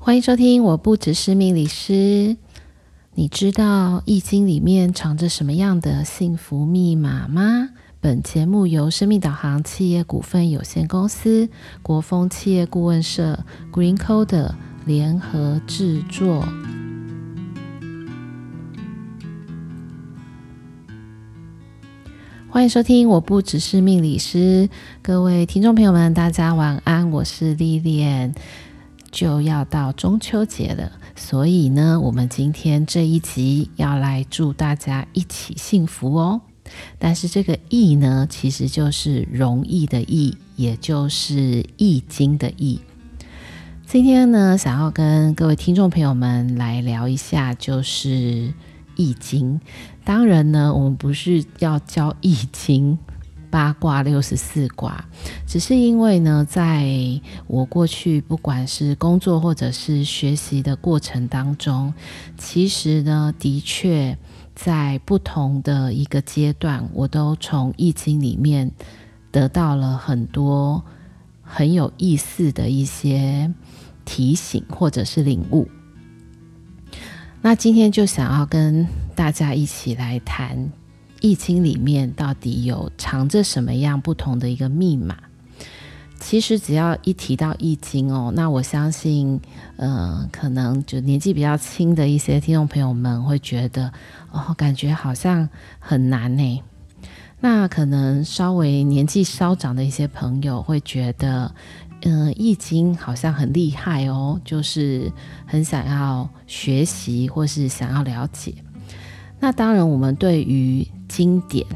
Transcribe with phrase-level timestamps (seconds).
[0.00, 2.36] 欢迎收听，我不只是命理师。
[3.14, 7.70] 你知道《易经》里面藏着什么样的幸福密码吗？
[8.00, 11.50] 本节目由生命导航企业股份有限公司、
[11.82, 14.52] 国风企业顾问社、GreenCoder
[14.86, 16.46] 联合制作。
[22.48, 24.70] 欢迎收听，我不只是命理师。
[25.02, 28.34] 各位听众朋友们，大家晚安，我是 Lilian。
[29.10, 36.40] 就要到中秋节了，所以呢，我们今天这一集要来祝大家一起幸福哦。
[36.98, 42.78] 但是这个“易”呢，其实就是容易的“易”，也就是《易经》的“易”。
[43.86, 48.08] 今天呢，想要跟各位听众朋友们来聊一下，就是
[48.96, 49.54] 《易经》。
[50.04, 52.92] 当然呢，我们不是要教《易经》。
[53.50, 55.04] 八卦六十四卦，
[55.46, 56.88] 只是因为呢，在
[57.46, 61.92] 我过去不管是工作或者是学习的过程当中，
[62.36, 64.16] 其实呢，的确
[64.54, 68.70] 在不同的一个阶段，我都从易经里面
[69.30, 70.84] 得到了很多
[71.42, 73.52] 很有意思的一些
[74.04, 75.68] 提醒或者是领悟。
[77.40, 80.70] 那今天就想要跟大家一起来谈。
[81.20, 85.16] 易经里面到底有藏着什么样不同的一个密码？
[86.20, 89.40] 其实只要一提到易经哦，那我相信，
[89.76, 93.92] 呃，可能就年纪比较轻的一些听众朋友们会觉得，
[94.32, 96.62] 哦，感觉好像很难呢。
[97.40, 101.54] 那可能稍微年纪稍长的一些朋友会觉得，
[102.02, 105.12] 嗯、易经好像很厉害哦，就是
[105.46, 108.52] 很想要学习或是想要了解。
[109.38, 111.66] 那当然，我们对于经典，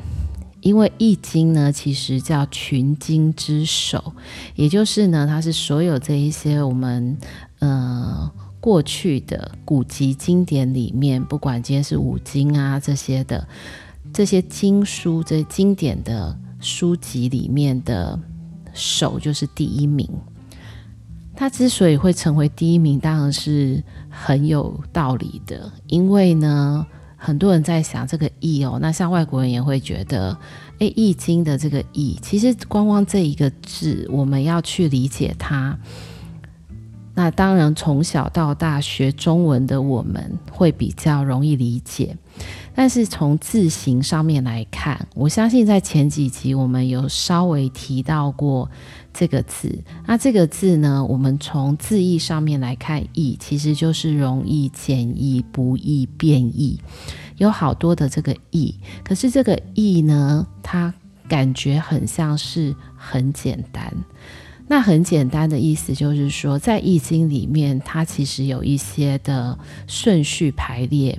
[0.61, 4.12] 因为《易经》呢，其实叫群经之首，
[4.55, 7.16] 也就是呢，它是所有这一些我们
[7.60, 13.48] 呃过去的古籍经典里面，不管今天是五经啊这些的
[14.12, 18.19] 这些经书，这经典的书籍里面的
[18.72, 20.09] 首，就是第一名。
[21.34, 26.87] 它之所以会成为第一名，当然是很有道理的，因为呢。
[27.25, 30.37] 很多人在想这个“易”哦，那像外国人也会觉得，
[30.81, 35.78] 诶，《易经》的这个“易”，其实光光这一个字，我们要去理解它，
[37.15, 42.16] 那当然从小到大学中文的我们会比较容易理解。
[42.75, 48.69] 但是从字形上面来看，我相信在前几集我们有稍微提到过
[49.12, 49.83] 这个字。
[50.06, 56.78] 那这个字呢，我们从字义上面来看，“易”其实就是容易、简易、不易、变易，
[57.37, 58.75] 有好多的这个“易”。
[59.05, 60.93] 可是这个“易”呢，它
[61.28, 63.93] 感觉很像是很简单。
[64.69, 71.19] 那很简单的意思就是说，在《易经》里面，它其实有一些的顺序排列。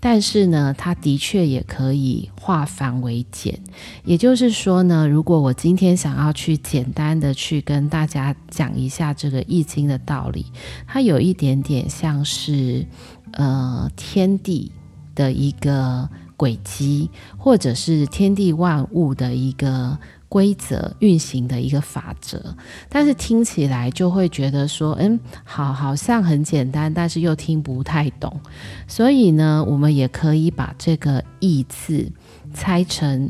[0.00, 3.60] 但是呢，它的确也可以化繁为简。
[4.04, 10.46] 也就是说呢，如果我今天想要去简单的去跟大家讲一下这个易经的道理，
[10.86, 12.86] 它有一点点像是
[13.32, 14.72] 呃天地
[15.14, 19.98] 的一个轨迹，或者是天地万物的一个。
[20.30, 22.54] 规则运行的一个法则，
[22.88, 28.40] 但是听起来就会觉得说，嗯，好，好像很简单，但是又听不太懂。
[28.86, 32.08] 所以呢，我们也可以把这个“易”字
[32.54, 33.28] 拆成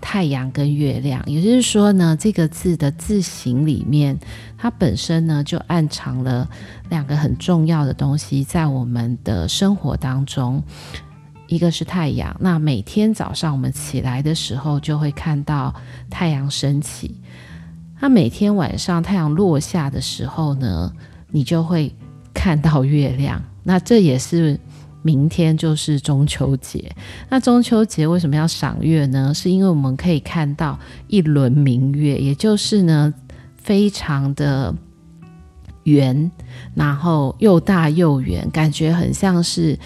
[0.00, 4.18] 太阳跟月亮，也就是说呢，这个字的字形里面，
[4.58, 6.48] 它本身呢就暗藏了
[6.88, 10.60] 两个很重要的东西，在我们的生活当中。
[11.50, 15.74] 一个是太阳，那每天早上我们起来的时候就会看到
[16.08, 17.12] 太阳升起。
[18.00, 20.92] 那每天晚上太阳落下的时候呢，
[21.28, 21.92] 你就会
[22.32, 23.42] 看到月亮。
[23.64, 24.56] 那这也是
[25.02, 26.94] 明天就是中秋节。
[27.28, 29.34] 那中秋节为什么要赏月呢？
[29.34, 30.78] 是因为我们可以看到
[31.08, 33.12] 一轮明月，也就是呢
[33.56, 34.72] 非常的
[35.82, 36.30] 圆，
[36.76, 39.76] 然后又大又圆，感觉很像是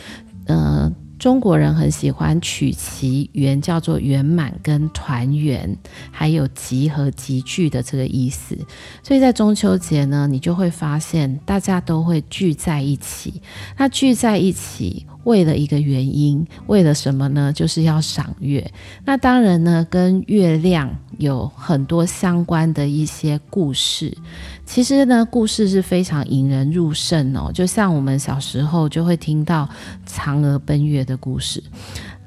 [0.45, 0.93] 呃。
[1.25, 5.75] 中国人很喜欢取其圆，叫做圆满跟团圆，
[6.11, 8.55] 还有集合、集聚的这个意思。
[9.03, 13.41] 所以在中秋节呢，你就会发现大家都会聚在一起。
[13.79, 17.53] 那聚在一起，为了一个原因，为了什么呢？
[17.53, 18.73] 就是要赏月。
[19.05, 20.89] 那当然呢，跟月亮
[21.19, 24.17] 有很多相关的一些故事。
[24.65, 27.51] 其实呢，故事是非常引人入胜哦。
[27.53, 29.69] 就像我们小时候就会听到
[30.07, 31.63] 嫦娥奔月的故事。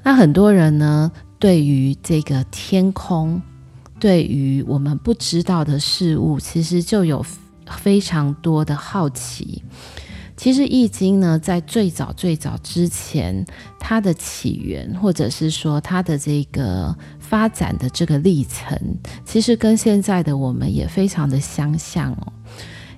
[0.03, 3.41] 那很多人呢，对于这个天空，
[3.99, 7.25] 对于我们不知道的事物，其实就有
[7.69, 9.63] 非常多的好奇。
[10.37, 13.43] 其实《易经》呢，在最早最早之前，
[13.79, 18.79] 它的起源，或者是说它的这个发展的这个历程，
[19.25, 22.31] 其实跟现在的我们也非常的相像哦。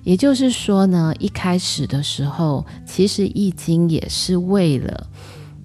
[0.04, 5.06] 也就是说呢，一开始的时候，其实《易经》也是为了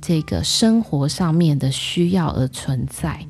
[0.02, 3.26] 这个生活上面的需要而存在。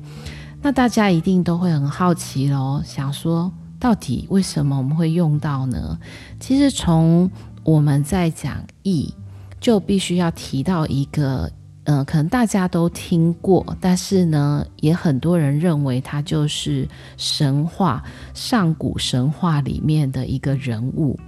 [0.62, 5.98] 那大家一定都会很好奇喽，想说到底为什么我们会用到呢？
[6.40, 7.30] 其实从
[7.66, 9.12] 我们在讲义，
[9.60, 11.50] 就必须要提到一个，
[11.82, 18.04] 呃，可能大家都听过，但是呢，也很多人认为他就是神话，
[18.34, 21.18] 上古神话里面的一个人物。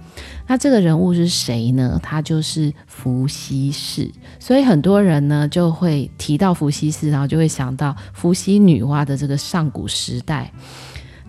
[0.47, 1.99] 那这个人物是谁呢？
[2.01, 4.09] 他就是伏羲氏。
[4.39, 10.49] 所以很多人呢就会提到伏羲氏，然后就会想到伏羲女娲的这个上古时代。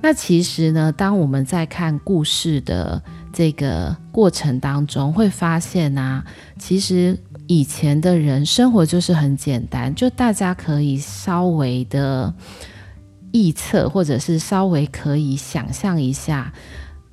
[0.02, 6.24] 那其实呢，当我们在看故事的这个过程当中，会发现啊，
[6.58, 7.18] 其实。
[7.46, 12.32] 以前的人生活就是很简单，就大家可以稍微的
[13.32, 16.52] 臆测，或者是稍微可以想象一下，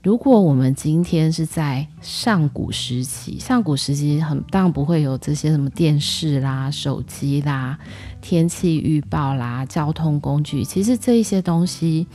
[0.03, 7.75] 如果我们今天是在上古时期，上古时期很当然不会有这些什么电视啦、手机啦、
[8.21, 12.05] 天气预报啦、交通工具，其实这一些东西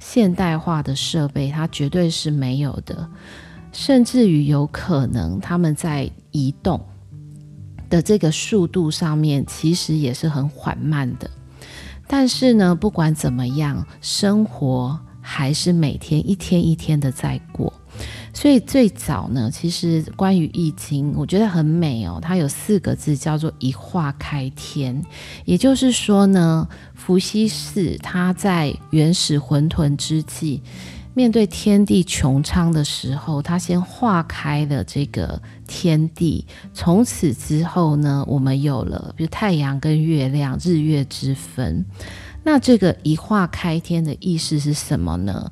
[0.00, 3.08] 现代化的设备它绝对是没有的，
[3.72, 6.80] 甚至于有可能他们在移动。
[7.90, 11.30] 的这个速度上面其实也是很缓慢的，
[12.06, 17.72] 但是呢，不管怎么样，生活还是每天一天一天的在过。
[18.34, 22.18] 所以最早呢，其实关于《易经》，我觉得很美哦。
[22.20, 25.02] 它有四个字叫做“一化开天”，
[25.46, 30.62] 也就是说呢，伏羲氏他在原始混沌之际。
[31.18, 36.46] 面对天地穹苍的时候，他先化开了这个天地。
[36.72, 41.84] 从此之后呢，我们有了比如太阳跟月亮、日月之分。
[42.44, 45.50] 那这个一化开天的意思是什么呢？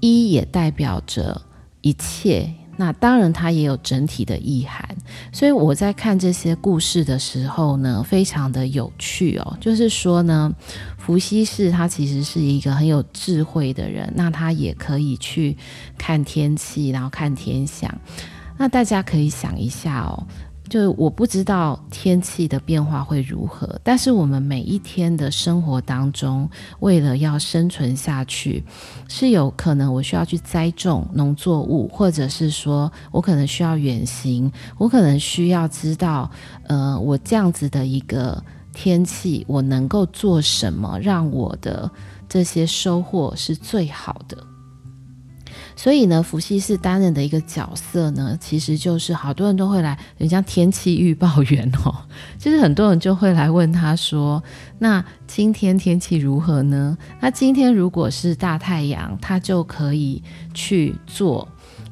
[0.00, 1.40] 一也代表着
[1.80, 2.52] 一切。
[2.76, 4.88] 那当然，它也有整体的意涵。
[5.32, 9.56] 所以我在看这些故事的时候呢，非常的有趣哦。
[9.60, 10.50] 就是说呢，
[11.00, 15.56] 伏羲氏他其实是一个很有智慧的人，那他也可以去
[15.98, 17.92] 看天气，然后看天象。
[18.56, 20.26] 那大家可以想一下哦。
[20.68, 26.48] 就我不知道天气的变化会如何，但是我们每一天的生活当中，
[26.78, 28.62] 为了要生存下去，
[29.08, 36.30] 是有可能我需要去栽种农作物，或者是说我可能需要远行，我可能需要知道，
[36.68, 38.40] 呃，我这样子的一个
[38.82, 41.90] 天气，我能够做什么，让我的
[42.26, 44.38] 这些收获是最好的。
[45.76, 51.94] 所以呢，伏羲是担任的一个角色呢，其实就是好多人都会来，人家天气预报员哦，
[52.38, 54.42] 其实很多人就会来问他说
[54.80, 60.22] ：“那今天天气如何呢？”那今天如果是大太阳，他就可以
[60.54, 61.46] 去做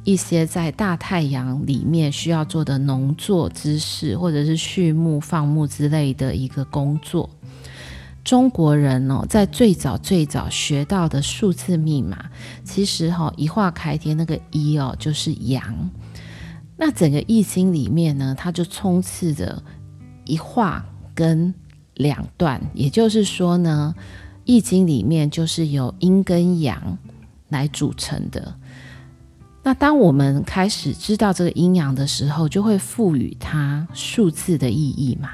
[0.09, 7.29] 一些在大太阳里面需要做的农作之事，或者是畜牧、放牧之类的一个工作。
[8.25, 12.25] 中国人哦，在最早最早学到的数字密码，
[12.65, 15.91] 其实哈、哦、一画开天那个一哦就是阳。
[16.79, 19.63] 那整个易经里面呢，它就充斥着
[20.25, 20.83] 一画
[21.15, 21.53] 跟
[21.97, 23.95] 两段，也就是说呢，
[24.47, 26.97] 易经里面就是由阴跟阳
[27.51, 28.55] 来组成的。
[29.69, 35.29] 那当我们开始知道这个阴阳的时候，就会赋予它数字的意义嘛。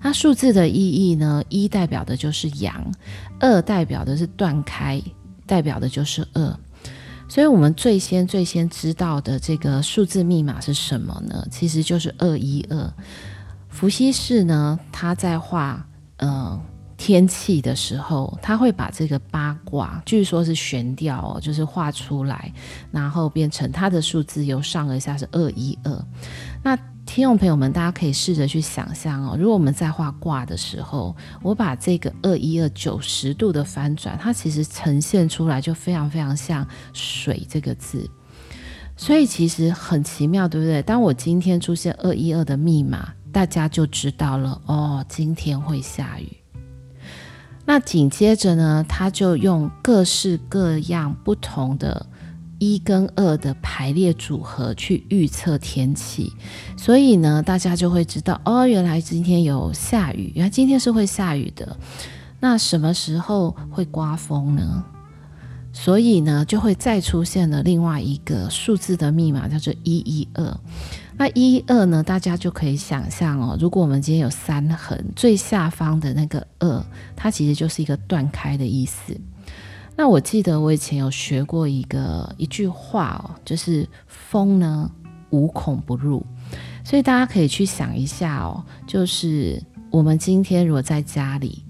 [0.00, 1.42] 那数字的意义呢？
[1.48, 2.88] 一代表的就是阳，
[3.40, 5.02] 二代表的是断开，
[5.44, 6.56] 代表的就是二。
[7.28, 11.44] 所以，我们最先最先知道的这个数字密码是什么呢？
[11.50, 12.94] 其实就是二一二。
[13.68, 15.84] 伏羲氏呢，他在画
[16.18, 16.62] 呃
[17.02, 22.52] 天气的时候，他会把这个八卦，据说是悬吊哦，就是画出来，
[22.92, 26.04] 然后变成他的数字由上而下是二一二。
[26.62, 26.76] 那
[27.06, 38.06] 听众朋友们，大家可以试着去想象哦，如果我们在画卦的时候，我把这个二一二九十度的翻转，它其实呈现出来就非常非常像水这个字，
[38.94, 40.82] 所以其实很奇妙，对不对？
[40.82, 46.39] 当我今天出现二一二的密码，大家就知道了哦，今天会下雨。
[47.64, 52.06] 那紧接着呢，他就用各式各样不同的。
[52.62, 56.30] 一跟二的排列组合去预测天气，
[56.76, 61.74] 所以呢，大家就会知道哦，原来今天有下雨，原来今天是会下雨的。
[62.38, 64.84] 那什么时候会刮风呢？
[65.72, 70.60] 所以呢，就会再出现了另外一个数字的密码，叫做一一二。
[71.20, 76.82] 那一二呢，大家就可以想象哦，如果我们今天有三横，最下方的那个二，
[77.14, 79.14] 它其实就是一个断开的意思。
[79.94, 84.90] 那我记得我以前有学过一个一句话哦，就是风呢
[85.28, 86.24] 无孔不入，
[86.82, 91.62] 所以大家可以去想一下哦，就是我们今天如果在家里。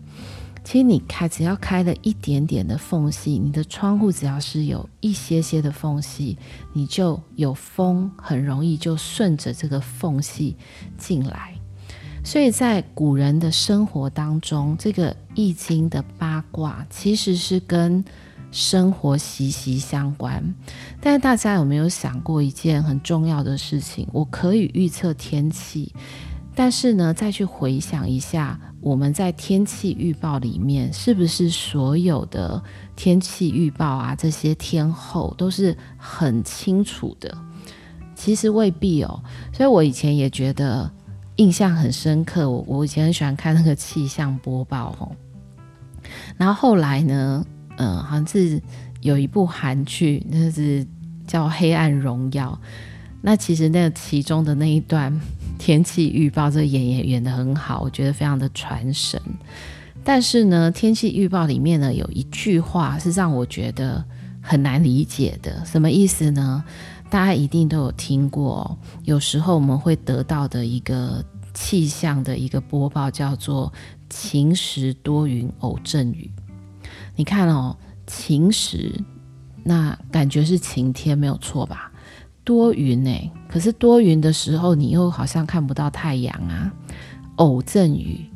[0.70, 6.38] 其实你开，只要开了一点点的缝隙，你的窗户只要是有一些些的缝隙，
[6.72, 10.56] 你就有风，很容易就顺着这个缝隙
[10.96, 11.56] 进来。
[12.22, 18.04] 所以在古人的生活当中，这个易经的八卦其实是跟
[18.52, 20.54] 生活息息相关。
[21.00, 24.06] 但是大家有没有想过一件很重要的事情？
[24.12, 25.92] 我可以预测天气。
[26.54, 32.62] 但是呢，再去回想一下，我们在天气预报里面，是不是所有的
[32.96, 37.34] 天气预报啊，这些天候都是很清楚的？
[38.14, 39.22] 其实未必哦。
[39.52, 40.90] 所以我以前也觉得
[41.36, 42.50] 印象很深刻。
[42.50, 45.12] 我我以前很喜欢看那个气象播报哦。
[46.36, 48.60] 然后后来呢，嗯、好像是
[49.00, 50.86] 有一部韩剧，那是
[51.26, 52.58] 叫《黑暗荣耀》。
[53.22, 55.18] 那其实那其中的那一段。
[55.60, 59.20] 天气预报这演也演得很好，我觉得非常的传神。
[60.02, 64.02] 但是呢，天气预报里面呢，有一句话是让我觉得
[64.40, 66.64] 很难理解的，什么意思呢？
[67.10, 73.70] 大家一定都有听过，有时候我们会得到的一个气象的一个播报叫做
[74.08, 76.30] 晴时多云偶阵雨。
[77.16, 77.76] 你看哦，
[78.06, 78.98] 晴时
[79.62, 81.89] 那感觉是晴天，没有错吧？
[82.44, 86.72] 多云哎，可是多云的时候，你又好像看不到太阳啊。
[87.36, 88.26] 偶阵雨，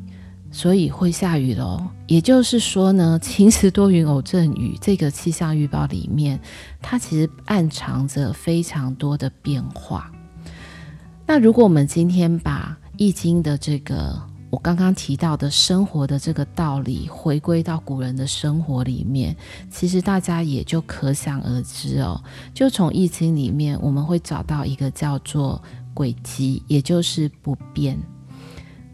[0.51, 1.81] 所以会下雨喽。
[2.07, 6.39] 也就是说呢， 晴时多云偶阵雨这个气象预报里面，
[6.81, 10.11] 它其实暗藏着非常多的变化。
[11.25, 14.21] 那如果我们今天把易经的这个。
[14.55, 19.35] 我刚刚提到的生活的这个道理，回归到古人的生活里面，
[19.69, 22.23] 其实大家也就可想而知哦。
[22.53, 25.61] 就从《易经》里面，我们会找到一个叫做
[25.93, 27.99] 轨迹，也就是不变。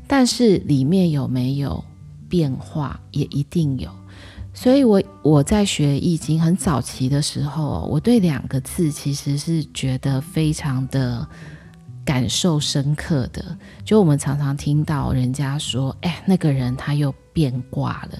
[0.07, 1.83] 但是里面有没有
[2.27, 3.87] 变化，也一定有。
[4.55, 11.27] 所以我，我在学《易经》很早期的时候，我对两个字其实是觉得非常的。
[12.11, 18.19] 感受深刻的，就我们常常听到人家说：“哎，那个人他又变卦了。”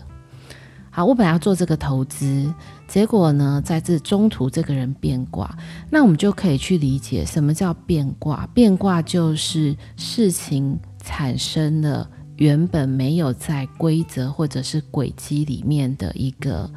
[0.89, 2.53] 好，我本来要做这个投资，
[2.87, 5.53] 结果呢，在这中途这个人变卦，
[5.89, 8.47] 那我们就可以去理解什么叫变卦。
[8.53, 16.71] 变卦就是事情产生了原本没有在规则或者是轨迹里面的一个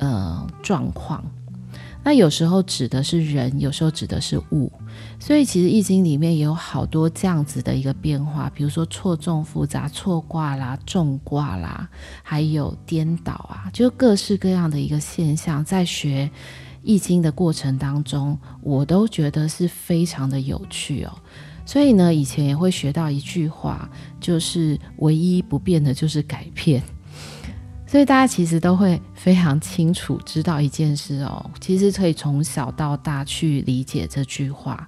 [0.00, 1.24] 呃状况。
[2.08, 4.72] 那有时候指的是人，有时候指的是物，
[5.20, 11.86] 所以其实《易经》里面也有好多这样子的一个变化，比如说错综复杂、错卦啦、重卦啦，
[12.22, 16.30] 还有颠倒啊，就各式各样的一个现象，在学
[16.82, 21.12] 《易经》的过程当中，我都觉得是非常的有趣哦。
[21.66, 23.86] 所以呢，以前也会学到一句话，
[24.18, 26.82] 就是唯一不变的就是改变。
[27.90, 34.86] 所以大家其实都会非常清楚知道一件事哦，其实可以从小到大去理解这句话。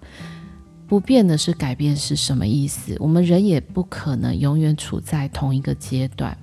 [0.87, 2.95] 不变的是改变是什么意思？
[2.99, 6.37] 我们人也不可能永远处在同一个阶段，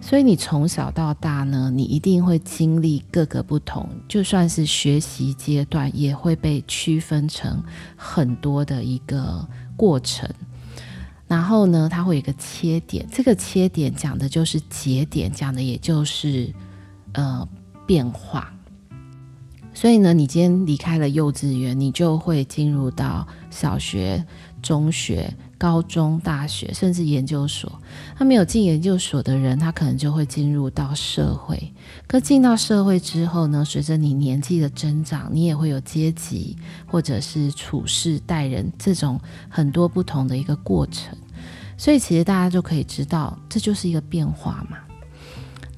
[0.00, 7.62] 所以你从小到大呢，你一定会经历各个不同，就算是学习阶段，也会被区分成
[7.94, 10.26] 很多的一个过程。
[11.30, 16.52] 然后呢，它会有一个切点，这个切点讲的就是节点，讲的也就是
[17.12, 17.48] 呃
[17.86, 18.52] 变化。
[19.80, 24.22] 所以呢，你今天离开了幼稚园，你就会进入到小学、
[24.60, 25.32] 中学。
[25.56, 27.70] 高中、大学，甚至研究所，
[28.16, 31.72] 他没有进研究所的人，他可能就会进入到社会。
[32.06, 36.56] 可进到社会之后呢，随着你年纪的增长，你也会有阶级，
[36.86, 39.18] 或者是处事待人这种
[39.50, 41.16] 很多不同的一个过程。
[41.76, 44.78] 所以，其实大家就可以知道，这就是一个变化嘛。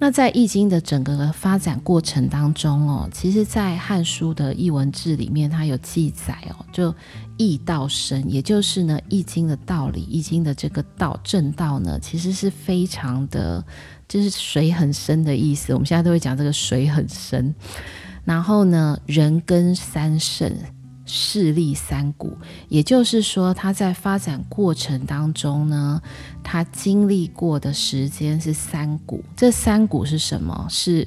[0.02, 6.92] 那在《易经》的整个发展过程当中哦，其实，在《汉书》的《易文志》里面，它有记载哦，就
[7.36, 13.64] 易道生，也就是呢，《易经》的道理，《易经》的这个道正道呢，其实是非常的，
[14.08, 15.72] 就是水很深的意思。
[15.72, 17.54] 我们现在都会讲这个水很深。
[18.24, 20.52] 然后呢，人耕三圣。
[21.14, 22.38] 势力三古，
[22.70, 26.00] 也就是说，他在发展过程当中呢，
[26.42, 29.22] 他经历过的时间是三古。
[29.36, 30.66] 这三古是什么？
[30.70, 31.06] 是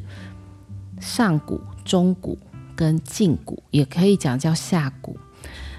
[0.99, 2.37] 上古、中古
[2.75, 5.17] 跟近古，也可以讲叫下古。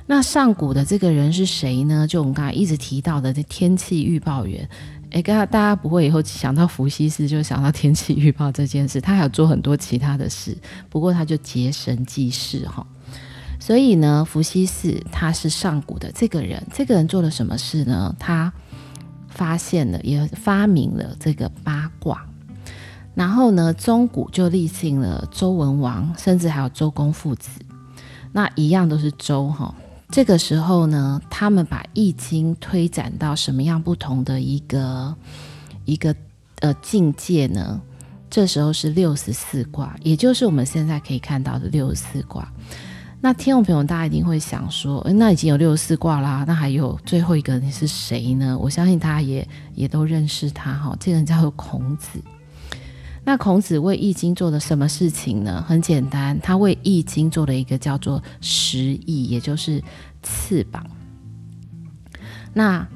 [0.09, 2.04] 那上古的这个人是谁呢？
[2.04, 4.68] 就我们刚才一直提到的这天气预报员。
[5.11, 10.59] 诶，刚刚大家不会以后想到伏羲氏就想到天气预报这件事，他还有做很多其他的事，
[10.90, 12.85] 不过他就结绳记事哈。
[13.66, 18.14] 所以呢，伏羲氏他是上古的这个人，这个人做了什么事呢？
[18.16, 18.52] 他
[19.28, 22.25] 发现了，也发明了这个八卦。
[23.16, 27.50] 然后呢，中古就立信了周文王，甚至还有周公父子，
[28.30, 29.75] 那一样都是周哈。
[30.11, 35.12] 这个时候呢，他们把易经推展到什么样不同的一个
[35.85, 36.14] 一个
[36.61, 37.80] 呃境界呢？
[38.30, 42.52] 这时候是六十四卦，也就是我们现在可以看到的六十四卦。
[43.26, 48.56] 那听众朋友，大家一定会想说，诶，那已经有六十四卦啦，那还有最后一个你是谁呢？
[48.56, 52.23] 我相信大家也也都认识他哈，这个人叫做孔子。
[53.25, 55.61] 那孔子为易经做了什么事情呢？
[55.66, 59.83] 很简单，他为易经做了一个叫做十翼，也就是
[60.23, 60.87] 翅膀。
[62.54, 62.87] 那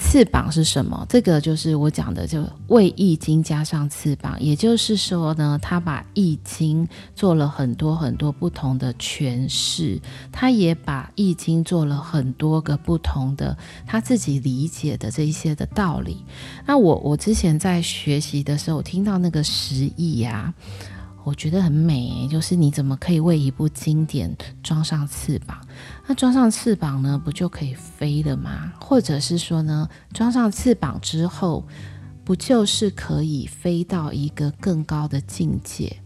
[0.00, 1.04] 翅膀是什么？
[1.08, 4.40] 这个就是我讲的，就为易经加上翅膀。
[4.40, 10.00] 也就是说呢，他把易经做了很多很多不同的诠释，
[10.30, 16.24] 他也把易经做了很多个不同的他自己理解的这一些的道理。
[16.64, 20.54] 那我我之前在学习的时候，我听到那个十翼呀。
[21.28, 25.60] 我觉得很美，就是你怎么可以为一部经典装上翅膀？
[26.06, 28.72] 那装上翅膀呢，不就可以飞了吗？
[28.80, 31.68] 或者是说呢，装上翅膀之后，
[32.24, 35.98] 不就是可以飞到一个更高的境界？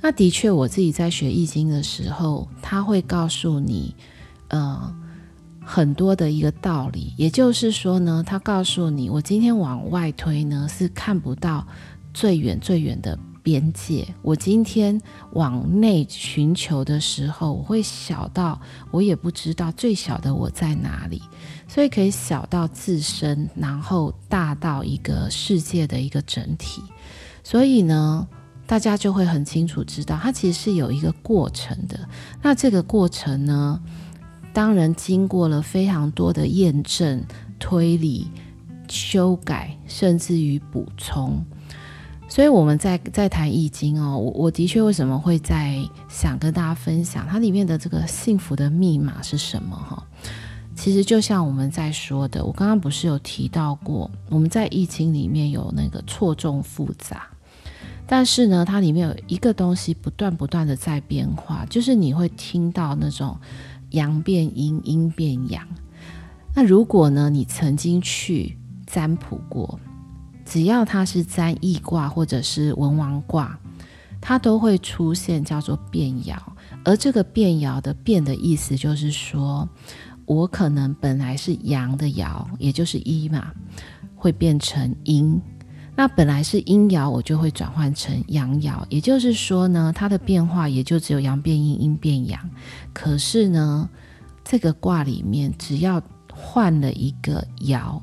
[0.00, 3.94] 那的确，我自己在学易经的时候，他会告诉你，
[4.48, 4.90] 呃，
[5.62, 7.12] 很多的一个道理。
[7.18, 11.66] 也就是说呢，他告诉你，我今天往外推呢，是看不到
[12.14, 13.18] 最远最远的。
[13.42, 15.00] 边界，我今天
[15.32, 21.20] 往内寻求的时候，我会小到我也不知道最小的我在哪里，
[21.66, 26.82] 所以可以小到自身，然后大到一个世界的一个整体。
[27.42, 28.26] 所以呢，
[28.66, 32.08] 大家就会很清楚知道，它其实是有一个过程的。
[32.40, 33.80] 那这个过程呢，
[34.52, 37.24] 当然经过了非常多的验证、
[37.58, 38.30] 推理、
[38.88, 41.44] 修改，甚至于补充。
[42.32, 45.76] 所以我们在在谈易经哦，我我的确为什么会在
[46.08, 50.02] 想跟大家分享它里面的这个幸福的密码是什么哈？
[50.74, 57.26] 其实就像我们在说的，我刚刚不是有提到过，我们在易经里面有那个错综复杂，
[58.06, 63.36] 但是呢，它里面有一个东西不断不断的在变化，就是你会听到那种
[63.90, 65.68] 阳变阴，阴变阳。
[66.54, 69.78] 那如果呢，你曾经去占卜过？
[70.52, 73.58] 只要它是占易卦或者是文王卦，
[74.20, 76.36] 它都会出现叫做变爻。
[76.84, 79.66] 而这个变爻的变的意思，就是说
[80.26, 83.50] 我可能本来是阳的爻，也就是一嘛，
[84.14, 85.40] 会变成阴。
[85.96, 88.84] 那本来是阴爻，我就会转换成阳爻。
[88.90, 92.38] 也就是说呢，它的变化也就只有阳变阴，阴变阳。
[92.92, 93.88] 可是呢，
[94.44, 97.98] 这个卦里面只要换了一个爻。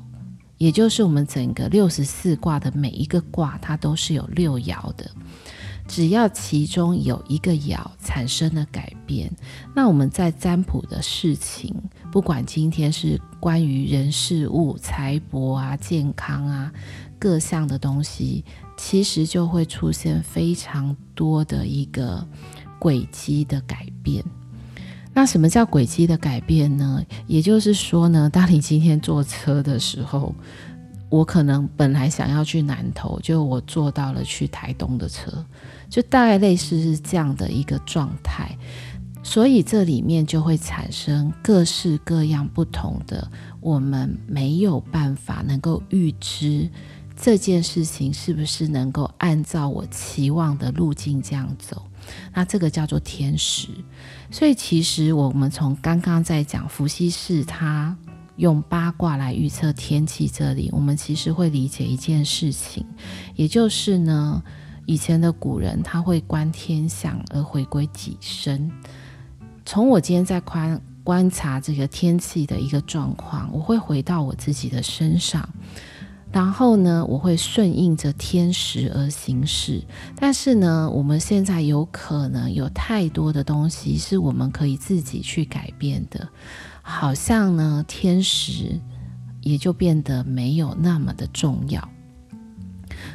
[0.60, 5.10] 也就是我们整个六十四卦的每一个卦，它都是有六爻的。
[5.88, 9.32] 只要其中有一个爻产生了改变，
[9.74, 11.74] 那我们在占卜的事情，
[12.12, 16.70] 不管今天是关于人事物、财帛啊、健康啊
[17.18, 18.44] 各项的东西，
[18.76, 22.28] 其实就会出现非常多的一个
[22.78, 24.22] 轨迹的改变。
[25.12, 27.04] 那什么叫轨迹的改变呢？
[27.26, 30.34] 也就是说呢，当你今天坐车的时候，
[31.08, 35.44] 我可能本来想要去南投，就我坐到了去台东的车，
[35.88, 38.56] 就大概类似是这样的一个状态。
[39.22, 46.70] 所以这里面就会产生各式各样不同的，我们没有办法能够预知
[47.20, 51.82] 这件事情是不是能够按照我期望的路径这样走。
[52.32, 53.68] 那这个叫做天时，
[54.30, 57.96] 所以其实我们从刚刚在讲伏羲氏他
[58.36, 62.86] 用八卦来预测天气，这里我们其实会理解一件事情，
[63.34, 64.42] 也就是呢，
[64.86, 68.70] 以前的古人他会观天象而回归己身。
[69.66, 75.48] 从我今天在观观察这个天气的一个状况，我会回到我自己的身上。
[76.32, 79.82] 然后呢，我会顺应着天时而行事。
[80.16, 86.28] 但是呢，我们现在有可能有太多的东西是我们可以自己去改变的，
[86.82, 88.80] 好像呢，天时
[89.40, 91.88] 也就变得没有那么的重要。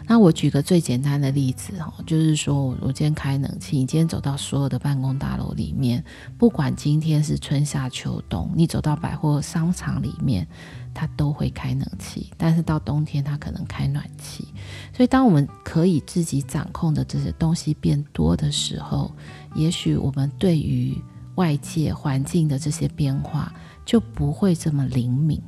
[0.08, 6.04] 那我举个最简单的例子哈，就是说我今天开冷气，你今天走到所有的办公大楼里面，
[6.38, 10.48] 不管今天是春夏秋冬，你走到百货商场里面，
[10.96, 14.48] 它都会开冷气，但是到冬天它可能开暖气。
[14.96, 19.12] 所以当我们可以自己掌控的这些东西变多的时候，
[19.54, 20.98] 也许我们对于
[21.36, 23.54] 外界环境的这些变化
[23.86, 25.40] 就不会这么灵敏。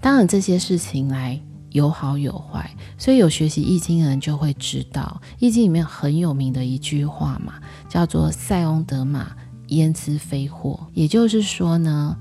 [0.00, 1.38] 当然这些事情来。
[1.72, 10.88] 有好有坏，所以有学习易经的人就会知道，易经里面很有名的一句话嘛，叫做“塞翁得马，焉知非祸”。
[10.94, 12.16] 也就是说呢，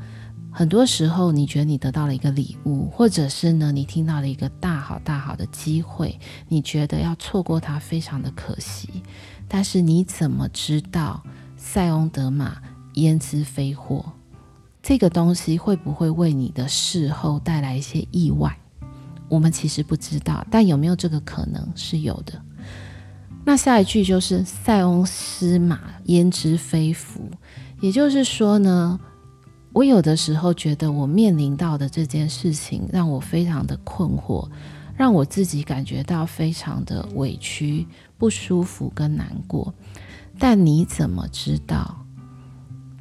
[0.58, 8.90] 很多时候你觉得你得到了一个礼物，或者是呢你听到了一个大好大好的机会，你觉得要错过它非常的可惜。
[9.48, 11.24] 但是你怎么知道
[11.56, 12.60] “塞翁得马，
[12.96, 14.04] 焉知非祸”
[14.82, 18.58] 这个东西会不会为你的事后带来一些意外？
[19.30, 22.42] 我们其实不知道，但有没有这个可能是有的。
[23.46, 27.30] 那下一句就是“塞翁失马，焉知非福”，
[27.80, 29.00] 也就是说呢，
[29.78, 34.50] 我有的时候觉得我面临到的这件事情让我非常的困惑，
[34.96, 37.86] 让我自己感觉到非常的委屈、
[38.18, 39.72] 不舒服跟难过。
[40.40, 41.96] 但你怎么知道，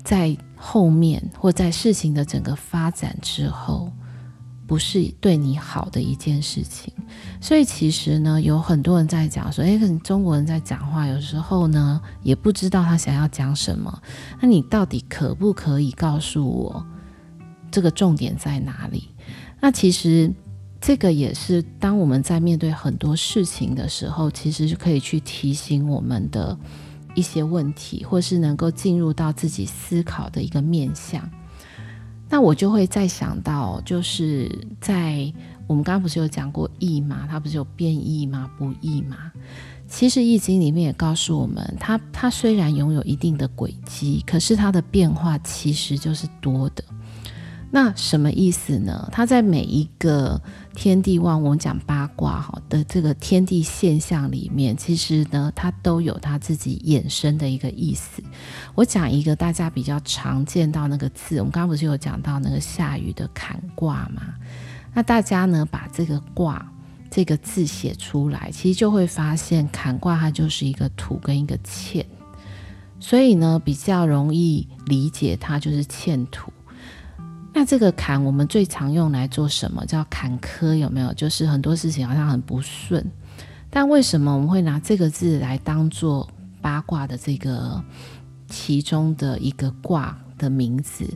[0.04, 3.90] 在后面或在事情的整个发展之后，
[4.66, 6.92] 不是对你好的一件事情，
[7.40, 14.02] 所以其实呢，有很多人在讲说，诶，可能中国人在讲话，有时候呢，也不知道他想要讲什么。
[14.40, 16.85] 那你到底可不可以告诉我
[17.70, 19.09] 这个重点在哪里？
[19.61, 20.33] 那其实
[20.81, 26.59] 这个也是当我们在面对很多事情的时候，其实是可以去提醒我们的
[27.14, 31.29] 一些问题，或是能够进入到自己思考的一个面向。
[32.28, 35.32] 那我就会再想到，就是在
[35.66, 37.26] 我们刚刚不是有讲过易吗？
[37.30, 38.50] 它不是有变易吗？
[38.58, 39.16] 不易吗？
[39.88, 46.82] 其实易经里面也告诉我们，它它虽然拥有一定的轨迹，可是它的变化其实就是多的。
[47.70, 49.08] 那什么意思呢？
[49.12, 50.40] 它在每一个
[50.76, 58.22] 天地万物，我们讲八卦哈的这个天地现象里面，其实呢，它都有它自己衍生的一个意思。
[58.74, 64.22] 我讲一个大家比较常见到那个字，我们刚刚不是有讲到那个下雨的坎卦吗？
[64.92, 66.70] 那大家呢，把这个卦
[67.10, 72.04] 这个字写出来，其实就会发现坎卦它就是一个土跟一个欠，
[73.00, 76.52] 所以呢，比较容易理解它就是欠土。
[77.59, 79.83] 那这个坎，我们最常用来做什么？
[79.87, 81.11] 叫坎坷，有没有？
[81.14, 83.03] 就是很多事情好像很不顺。
[83.71, 86.29] 但为什么我们会拿这个字来当做
[86.61, 87.83] 八卦的这个
[88.47, 91.09] 其中的一个卦的名字？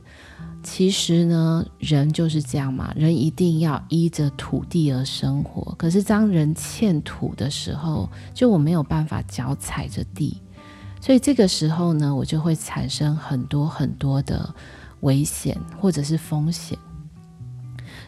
[0.62, 5.74] 其实呢，人就是这样嘛，人一定要依着土地而生活。
[5.76, 10.40] 可是当人欠土的时候，就我没有办法脚踩着地，
[11.02, 14.54] 所以这个时候呢，我就会产生很多很多的。
[15.00, 16.78] 危险或者是风险，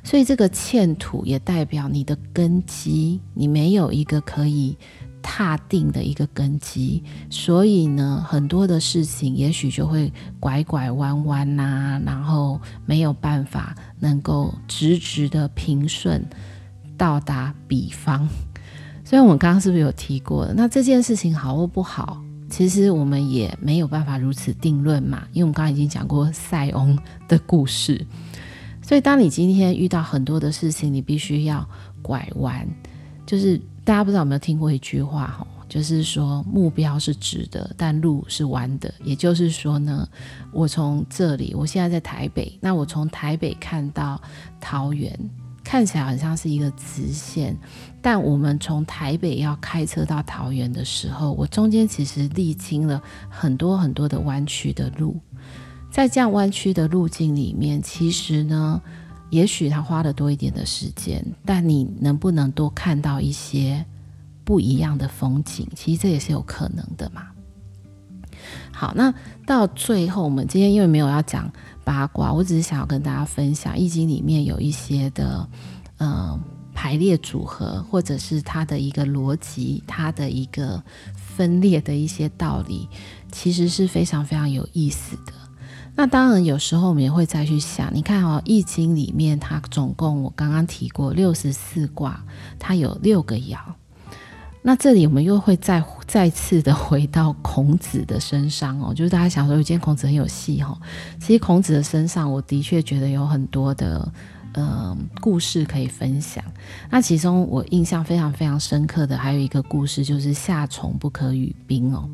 [0.03, 4.77] 所以这个欠土也代表你的根基，你没有一个可以
[5.23, 16.25] 踏定的一个根基，所以呢，很多的事情也许就会拐拐弯弯呐，然后没有办法能够直直的平顺
[16.99, 18.29] 到达彼方。
[19.05, 20.53] 所以我们刚刚是不是有提过？
[20.57, 22.23] 那这件事情好或不好？
[22.53, 28.07] 其实我们也没有办法如此定论嘛，因为我们刚刚已经讲过塞翁的故事，
[28.83, 31.67] 所以当你今天遇到很多的事情，你必须要
[32.03, 32.69] 拐弯。
[33.25, 38.93] 就是大家不知道有没有听过一句话哈，就是说目标是直的，但路是弯的。
[39.03, 40.07] 也就是说呢，
[40.53, 44.21] 我从这里，我现在在台北，那我从台北看到
[44.61, 45.19] 桃园。
[45.65, 47.57] 看起来很像是一个直线，
[48.01, 55.19] 但我们从台北要开车到桃园的时候，我中间其实历经了很多很多的弯曲的路。
[55.91, 58.81] 在这样弯曲的路径里面，其实呢，
[59.31, 63.85] 也许他花了多一点的时间，但你能不能多看到一些
[64.45, 65.69] 不一样的风景？
[65.75, 67.32] 其实这也是有可能的嘛。
[68.73, 69.13] 好，那
[69.47, 71.51] 到最后，我们今天因为没有要讲。
[71.85, 75.49] 八卦，我只是想要跟大家分享《易经》里面有一些的，
[75.99, 76.41] 嗯、呃，
[76.73, 80.81] 排列组合，或者是它的一个逻辑，它的一个
[81.17, 82.89] 分裂的一些道理，
[83.33, 85.33] 其实是非常非常有意思的。
[85.97, 92.25] 那当然，有时候我们也会再去想，你看哦，《易经》里面它总共我刚刚提过六十四卦，
[92.61, 93.59] 它有六个爻。
[94.65, 100.79] 那这里我们又会再再次的回到孔子的身上哦，就是大家想说，今天孔子很有戏哈。
[101.21, 104.13] 其实孔子的身上，我的确觉得有很多的
[104.53, 106.45] 呃故事可以分享。
[106.91, 112.09] 那其中我印象非常非常深刻的还有一个故事，就是夏虫不可语冰哦。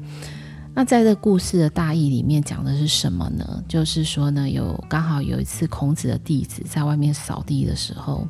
[0.79, 3.65] 那在这故事的大意里面讲的是什么呢？
[3.67, 8.25] 就是说呢，有刚好有一次孔子的弟子在外面扫地的时候，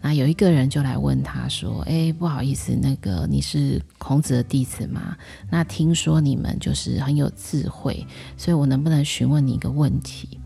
[0.00, 5.14] 那有一个人就来问他说：“哎，不好意思，那个你是孔子的弟子吗？
[5.50, 8.06] 那听说你们就是很有智慧，
[8.38, 10.38] 所以我能不能询问你一个问题？”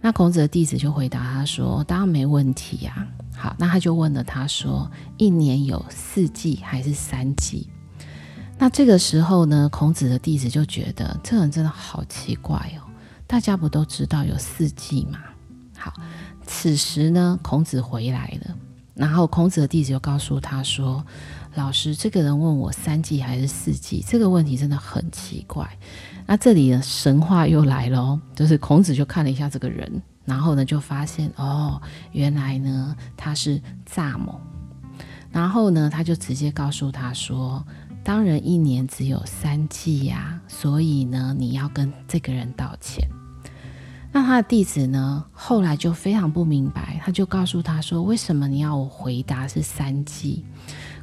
[0.00, 3.04] 那孔子的弟子就回答他说：“当然没问题呀。”
[3.36, 7.68] 好，那他就问了他说：“一年有四季还是三季？”
[8.56, 12.82] 那这个时候呢，孔子的弟子就觉得这人真的好奇怪哦。
[13.26, 15.18] 大家不都知道有四季吗？
[15.76, 15.92] 好，
[16.46, 18.54] 此时呢，孔子回来了，
[18.94, 21.04] 然后孔子的弟子就告诉他说
[21.56, 25.68] ：“老师，这个人问我三季还是四季，这个问题真的很奇怪。”
[26.26, 34.38] 那这里呢，神话又来了，就是孔子就看了一下这个人，然后呢就发现哦，原来呢他是蚱蜢，
[35.30, 37.62] 然后呢他就直接告诉他说。
[38.04, 43.08] 当然一年只有三季呀，所以呢，你要跟这个人道歉。
[44.12, 50.44] 那他的弟子呢，后来就非常不明白，他就告诉他说：“为什么你要我回答是三季？”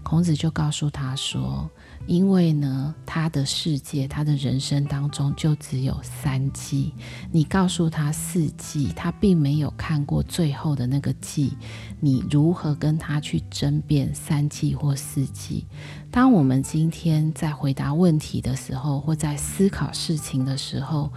[0.03, 1.69] 孔子就告诉他说。
[2.07, 6.91] 因为呢，他的世界，他的人生当中就只有三季。
[7.31, 11.55] 你告诉他四季，他并没有看过最后的那个季。
[11.99, 15.67] 你如何跟他去争辩三季或四季？
[16.09, 21.13] 当我们今天在回答问题的时候，或在思考事情的时候，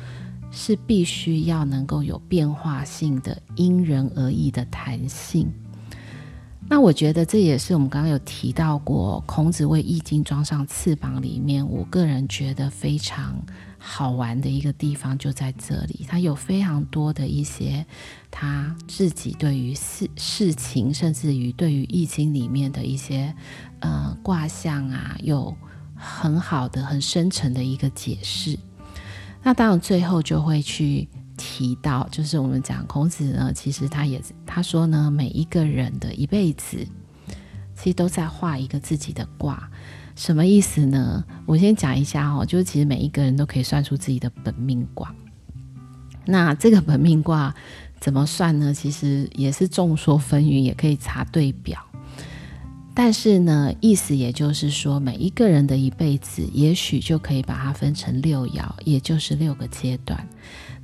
[0.50, 5.50] 是必须要能够有变化性的、因人而异的弹性。
[6.66, 13.37] 那我觉得这也是我们刚刚有提到过，孔子为《易经》装上翅膀里面，我个人觉得非常
[13.79, 16.05] 好玩的一个地方就在这里。
[16.09, 17.85] 他有非常多的一些
[18.31, 23.35] 他自己对于事事情，甚至于对于《易经》里面的一些
[23.81, 25.55] 呃卦象啊，有
[25.94, 28.59] 很好的、很深沉的一个解释。
[29.42, 31.09] 那当然最后就会去。
[31.37, 34.22] 提到就是我们讲孔子呢，其实他也
[34.54, 36.86] 他说呢，每一个人的一辈子
[37.74, 39.68] 其实都在画一个自己的卦，
[40.14, 41.24] 什么意思呢？
[41.44, 45.12] 我先讲一下哦，就是其实每一个人都可以算出自己的本命卦。
[46.24, 47.52] 那这个本命卦
[47.98, 48.72] 怎么算呢？
[48.72, 51.84] 其实也是众说纷纭，也可以查对表。
[52.94, 60.28] 但是呢，意思也就是说，每一个人的一辈子，也许就可以把它分成六爻，也就是六个阶段。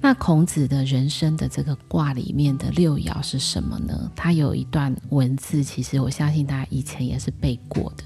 [0.02, 4.10] 那孔子的人生的这个卦里面的六爻是什么呢？
[4.16, 8.04] 他有一段文字，其实我相信大家以前也是背过的。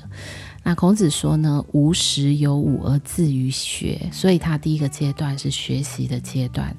[0.65, 6.75] 那孔子说呢，吾十有五而志于学，所以他第一个阶段是学习的阶段。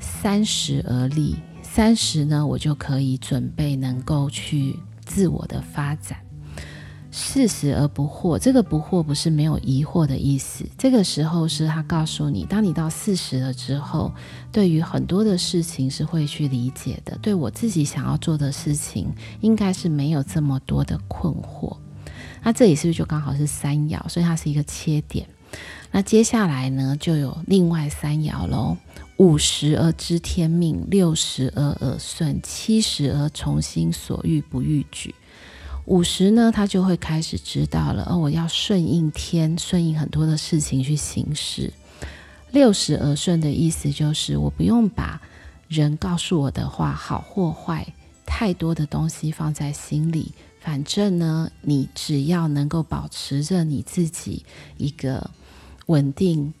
[0.00, 6.18] 三十而立，三十呢，我就可以准备能够去自我的发展。
[7.20, 10.64] 四十而不惑，这个不惑不是没有疑惑的意思。
[10.78, 14.12] 这个时候是他告诉你，当你到四十了之后，
[14.52, 17.18] 对于很多的事情是会去理解的。
[17.20, 21.76] 对我自己想要做的事情，应该是没有这么多的困惑。
[22.44, 24.08] 那这里是不是就刚好是三爻？
[24.08, 25.26] 所以它是一个切点。
[25.90, 28.76] 那接下来呢，就有另外三爻喽：
[29.16, 35.12] 五十而知天命，六十而耳顺，七十而从心所欲不逾矩。
[35.88, 41.72] 五十呢，他就会开始知道了哦，我要顺应天，顺应很多的事情去行事。
[42.50, 45.22] 六十而顺的意思就是，我不用把
[45.66, 47.94] 人告诉我的话，好或坏，
[48.26, 50.32] 太多的东西放在心里。
[50.60, 54.44] 反正呢，你只要能够保持着你自己
[54.76, 55.30] 一个
[55.86, 56.52] 稳定、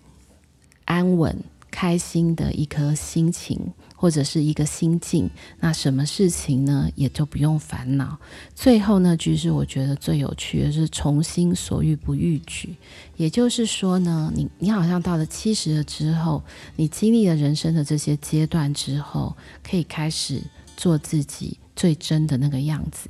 [0.86, 1.38] 安稳。
[1.70, 8.16] 开心的一颗心情，或者是一个心境，那什么事情呢，也就不用烦恼。
[8.54, 12.76] 最后呢，就是我觉得最有趣的是从心所欲不逾矩，
[13.16, 16.44] 也就是说呢，你你好像到了七十了之后，
[16.76, 19.36] 你经历了人生的这些阶段之后，
[19.68, 20.40] 可以开始
[20.76, 23.08] 做自己最真的那个样子。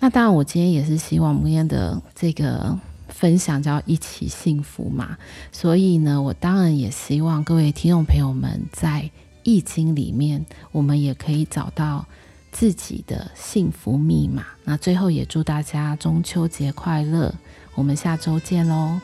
[0.00, 2.76] 那当然，我今天也是希望今天的这个。
[3.08, 5.16] 分享叫一起幸福嘛，
[5.52, 9.10] 所以呢，我当然也希望各位听众朋友们在
[9.46, 12.04] 易经里面，我们也可以找到
[12.50, 14.44] 自己的幸福密码。
[14.64, 17.32] 那最后也祝大家中秋节快乐，
[17.76, 19.00] 我们下周见喽。